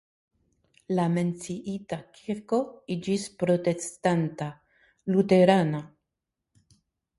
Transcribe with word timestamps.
La 0.99 1.03
menciita 1.17 1.99
kirko 2.21 2.59
iĝis 2.97 3.27
protestanta 3.43 4.49
(luterana). 5.15 5.85